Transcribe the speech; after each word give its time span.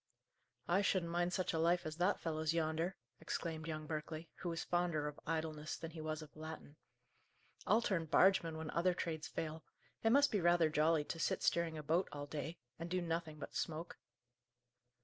"I 0.67 0.81
shouldn't 0.81 1.11
mind 1.11 1.31
such 1.31 1.53
a 1.53 1.59
life 1.59 1.85
as 1.85 1.97
that 1.97 2.19
fellow's 2.19 2.55
yonder!" 2.55 2.95
exclaimed 3.19 3.67
young 3.67 3.85
Berkeley, 3.85 4.29
who 4.37 4.49
was 4.49 4.63
fonder 4.63 5.07
of 5.07 5.19
idleness 5.27 5.77
than 5.77 5.91
he 5.91 6.01
was 6.01 6.23
of 6.23 6.35
Latin. 6.35 6.75
"I'll 7.67 7.83
turn 7.83 8.05
bargeman 8.05 8.57
when 8.57 8.71
other 8.71 8.95
trades 8.95 9.27
fail. 9.27 9.63
It 10.01 10.09
must 10.09 10.31
be 10.31 10.41
rather 10.41 10.71
jolly 10.71 11.03
to 11.03 11.19
sit 11.19 11.43
steering 11.43 11.77
a 11.77 11.83
boat 11.83 12.09
all 12.11 12.25
day, 12.25 12.57
and 12.79 12.89
do 12.89 12.99
nothing 12.99 13.37
but 13.37 13.53
smoke." 13.55 13.99